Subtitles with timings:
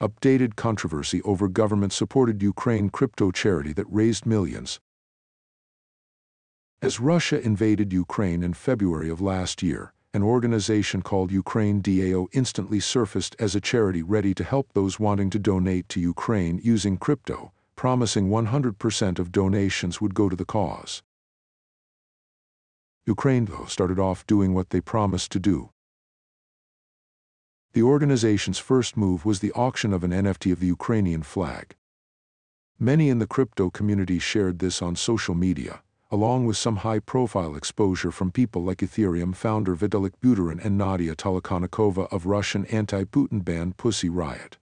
[0.00, 4.80] updated controversy over government-supported Ukraine crypto charity that raised millions.
[6.82, 12.80] As Russia invaded Ukraine in February of last year, an organization called Ukraine DAO instantly
[12.80, 17.52] surfaced as a charity ready to help those wanting to donate to Ukraine using crypto,
[17.76, 21.02] promising 100% of donations would go to the cause.
[23.06, 25.70] Ukraine DAO, started off doing what they promised to do.
[27.72, 31.76] The organization's first move was the auction of an NFT of the Ukrainian flag.
[32.80, 38.10] Many in the crypto community shared this on social media, along with some high-profile exposure
[38.10, 44.08] from people like Ethereum founder Vitalik Buterin and Nadia Tolokonnikova of Russian anti-Putin band Pussy
[44.08, 44.58] Riot.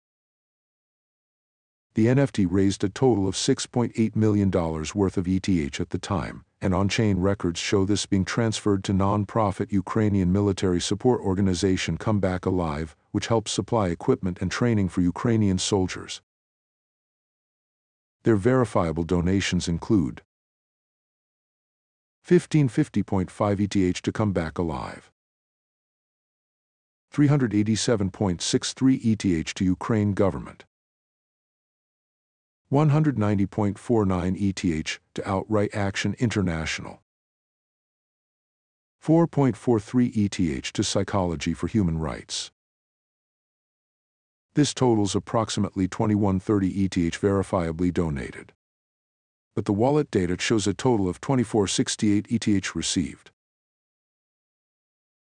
[1.96, 6.74] The NFT raised a total of $6.8 million worth of ETH at the time, and
[6.74, 12.96] on-chain records show this being transferred to non-profit Ukrainian military support organization Come Back Alive,
[13.12, 16.22] which helps supply equipment and training for Ukrainian soldiers.
[18.24, 20.22] Their verifiable donations include
[22.26, 25.12] 1550.5 ETH to Come Back Alive,
[27.14, 30.64] 387.63 ETH to Ukraine government,
[32.74, 37.04] 190.49 ETH to Outright Action International.
[39.06, 42.50] 4.43 ETH to Psychology for Human Rights.
[44.56, 48.54] This totals approximately 2130 ETH verifiably donated.
[49.56, 53.30] But the wallet data shows a total of 2468 ETH received.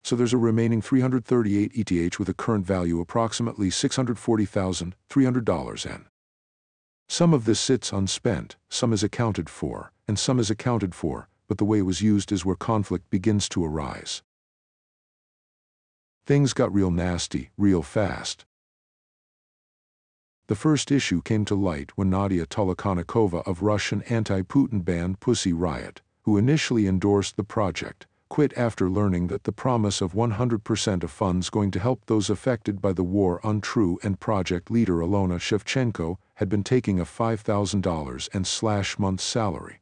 [0.05, 6.05] So there's a remaining 338 ETH with a current value approximately $640,300 N.
[7.13, 11.59] Some of this sits unspent, some is accounted for, and some is accounted for, but
[11.59, 14.23] the way it was used is where conflict begins to arise.
[16.25, 18.45] Things got real nasty, real fast.
[20.47, 26.01] The first issue came to light when Nadia Tolokonnikova of Russian anti-Putin band Pussy Riot,
[26.23, 31.51] who initially endorsed the project, quit after learning that the promise of 100% of funds
[31.51, 36.49] going to help those affected by the war untrue and project leader Alona Shevchenko had
[36.49, 39.81] been taking a $5,000 and slash month salary.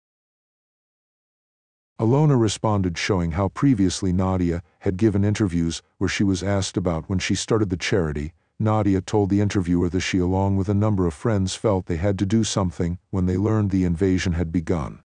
[1.97, 7.19] Alona responded showing how previously Nadia had given interviews where she was asked about when
[7.19, 8.33] she started the charity.
[8.59, 12.19] Nadia told the interviewer that she along with a number of friends felt they had
[12.19, 15.01] to do something when they learned the invasion had begun.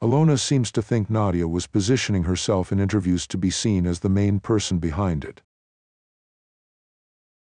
[0.00, 4.08] Alona seems to think Nadia was positioning herself in interviews to be seen as the
[4.08, 5.42] main person behind it.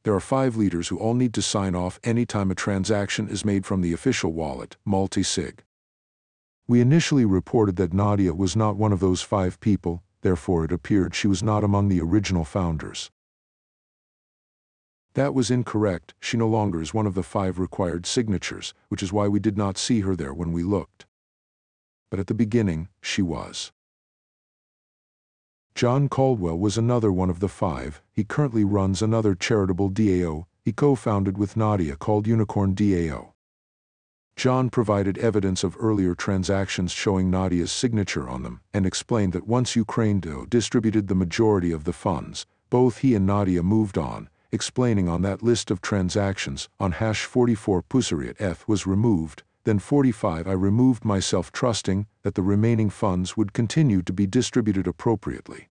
[0.05, 3.67] There are five leaders who all need to sign off anytime a transaction is made
[3.67, 5.65] from the official wallet, multi-sig.
[6.67, 11.15] We initially reported that Nadia was not one of those five people, therefore it appeared
[11.15, 13.11] she was not among the original founders.
[15.13, 19.13] That was incorrect, she no longer is one of the five required signatures, which is
[19.13, 21.05] why we did not see her there when we looked
[22.11, 23.73] but at the beginning, she was.
[25.75, 28.03] John Caldwell was another one of the five.
[28.13, 33.35] He currently runs another charitable DAO he co-founded with Nadia called Unicorn DAO.
[34.35, 39.77] John provided evidence of earlier transactions showing Nadia's signature on them and explained that once
[39.77, 45.09] Ukraine DAO distributed the majority of the funds, both he and Nadia moved on, explaining
[45.09, 50.47] on that list of transactions on hash 44 Pussy Riot F was removed, then 45
[50.47, 55.71] I removed myself trusting that the remaining funds would continue to be distributed appropriately.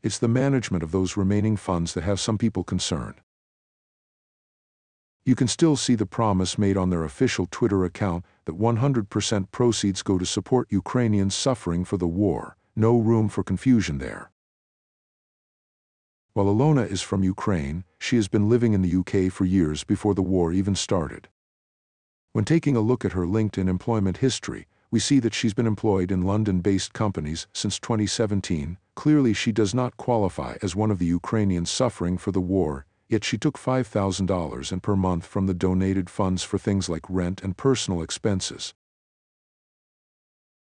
[0.00, 3.16] It's the management of those remaining funds that have some people concerned.
[5.24, 10.02] You can still see the promise made on their official Twitter account that 100% proceeds
[10.02, 14.30] go to support Ukrainians suffering for the war, no room for confusion there.
[16.32, 20.14] While Alona is from Ukraine, she has been living in the UK for years before
[20.14, 21.28] the war even started.
[22.32, 26.10] When taking a look at her LinkedIn employment history, we see that she's been employed
[26.10, 28.78] in London-based companies since 2017.
[28.94, 33.24] Clearly she does not qualify as one of the Ukrainians suffering for the war, yet
[33.24, 37.56] she took $5,000 and per month from the donated funds for things like rent and
[37.56, 38.74] personal expenses.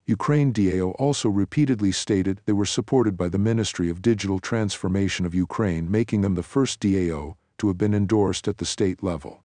[0.05, 5.35] Ukraine DAO also repeatedly stated they were supported by the Ministry of Digital Transformation of
[5.35, 9.43] Ukraine making them the first DAO to have been endorsed at the state level.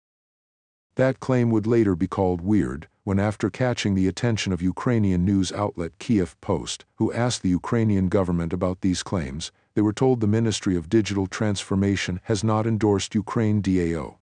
[0.96, 5.52] That claim would later be called weird when after catching the attention of Ukrainian news
[5.52, 10.26] outlet Kiev Post, who asked the Ukrainian government about these claims, they were told the
[10.26, 14.16] Ministry of Digital Transformation has not endorsed Ukraine DAO.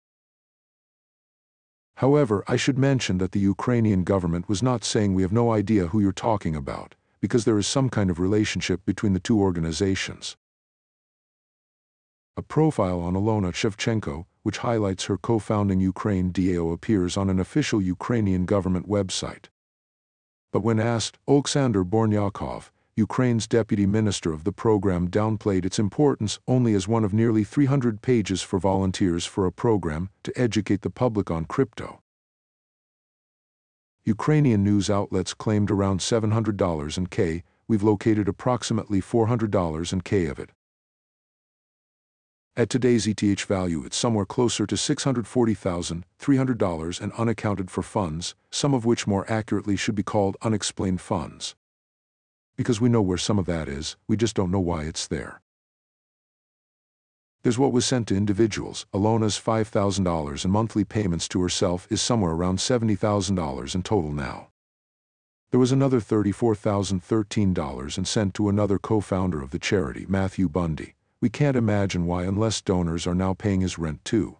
[1.96, 5.88] However, I should mention that the Ukrainian government was not saying we have no idea
[5.88, 10.36] who you're talking about, because there is some kind of relationship between the two organizations.
[12.34, 17.80] A profile on Alona Shevchenko, which highlights her co-founding Ukraine DAO appears on an official
[17.80, 19.46] Ukrainian government website.
[20.52, 26.74] But when asked, Oleksandr Bornyakov, Ukraine's deputy minister of the program downplayed its importance only
[26.74, 31.30] as one of nearly 300 pages for volunteers for a program to educate the public
[31.30, 32.00] on crypto.
[34.04, 40.38] Ukrainian news outlets claimed around $700 in K, we've located approximately $400 in K of
[40.38, 40.50] it.
[42.54, 48.84] At today's ETH value, it's somewhere closer to $640,300 and unaccounted for funds, some of
[48.84, 51.54] which more accurately should be called unexplained funds.
[52.54, 55.40] Because we know where some of that is, we just don't know why it's there.
[57.42, 58.84] There's what was sent to individuals.
[58.92, 64.48] Alona's $5,000 in monthly payments to herself is somewhere around $70,000 in total now.
[65.52, 70.96] There was another $34,013 and sent to another co-founder of the charity, Matthew Bundy.
[71.22, 74.38] We can't imagine why unless donors are now paying his rent too.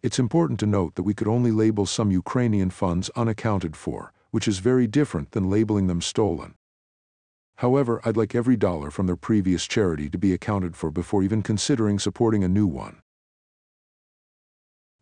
[0.02, 4.48] it's important to note that we could only label some Ukrainian funds unaccounted for, which
[4.48, 6.56] is very different than labeling them stolen.
[7.56, 11.42] However, I'd like every dollar from their previous charity to be accounted for before even
[11.42, 13.00] considering supporting a new one.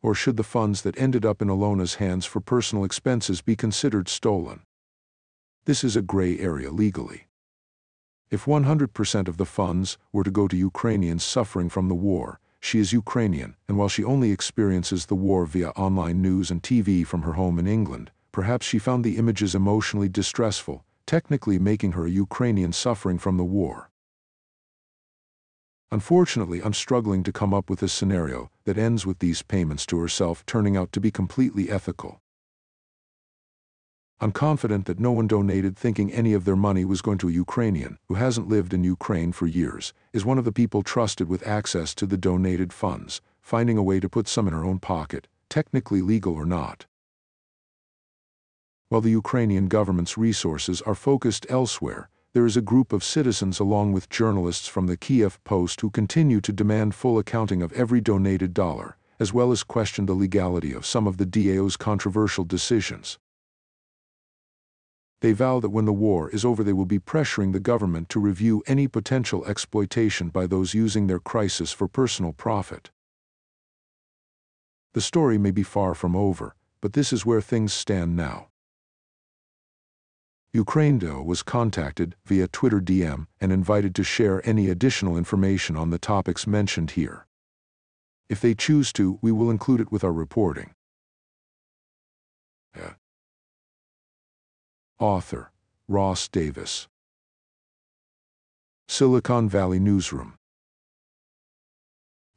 [0.02, 4.08] Or should the funds that ended up in Alona's hands for personal expenses be considered
[4.08, 4.60] stolen?
[5.64, 7.26] This is a gray area legally.
[8.30, 12.78] If 100% of the funds were to go to Ukrainians suffering from the war, she
[12.78, 17.22] is Ukrainian, and while she only experiences the war via online news and TV from
[17.22, 22.10] her home in England, perhaps she found the images emotionally distressful, technically making her a
[22.10, 23.90] Ukrainian suffering from the war.
[25.90, 30.00] Unfortunately, I'm struggling to come up with a scenario that ends with these payments to
[30.00, 32.20] herself turning out to be completely ethical.
[34.20, 37.32] I'm confident that no one donated thinking any of their money was going to a
[37.32, 41.46] Ukrainian who hasn't lived in Ukraine for years, is one of the people trusted with
[41.46, 45.28] access to the donated funds, finding a way to put some in her own pocket,
[45.48, 46.86] technically legal or not
[48.94, 53.92] while the Ukrainian government's resources are focused elsewhere, there is a group of citizens along
[53.92, 58.54] with journalists from the Kiev Post who continue to demand full accounting of every donated
[58.54, 63.18] dollar, as well as question the legality of some of the DAO's controversial decisions.
[65.22, 68.20] They vow that when the war is over they will be pressuring the government to
[68.20, 72.92] review any potential exploitation by those using their crisis for personal profit.
[74.92, 78.50] The story may be far from over, but this is where things stand now.
[80.54, 85.98] UkraineDAO was contacted via Twitter DM and invited to share any additional information on the
[85.98, 87.26] topics mentioned here.
[88.28, 90.72] If they choose to, we will include it with our reporting.
[92.76, 92.94] Yeah.
[95.00, 95.50] Author
[95.88, 96.86] Ross Davis
[98.86, 100.34] Silicon Valley Newsroom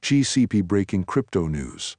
[0.01, 1.95] GCP Breaking Crypto News